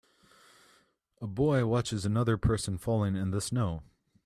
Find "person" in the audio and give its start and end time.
2.35-2.79